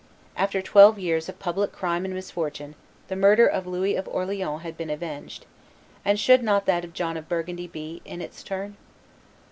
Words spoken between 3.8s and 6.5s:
of Orleans had been avenged; and should